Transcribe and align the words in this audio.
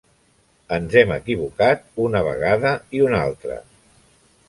Ens 0.77 0.95
hem 1.01 1.13
equivocat 1.17 1.85
una 2.07 2.25
vegada 2.31 2.75
i 3.01 3.07
una 3.11 3.25
altra.. 3.31 3.63